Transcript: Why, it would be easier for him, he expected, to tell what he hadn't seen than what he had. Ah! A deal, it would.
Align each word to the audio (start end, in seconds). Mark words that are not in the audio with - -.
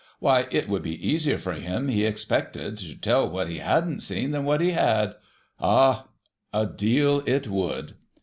Why, 0.17 0.47
it 0.49 0.67
would 0.67 0.81
be 0.81 1.07
easier 1.07 1.37
for 1.37 1.53
him, 1.53 1.87
he 1.87 2.05
expected, 2.07 2.79
to 2.79 2.95
tell 2.95 3.29
what 3.29 3.47
he 3.49 3.59
hadn't 3.59 3.99
seen 3.99 4.31
than 4.31 4.45
what 4.45 4.59
he 4.59 4.71
had. 4.71 5.13
Ah! 5.59 6.07
A 6.51 6.65
deal, 6.65 7.21
it 7.27 7.47
would. 7.47 7.93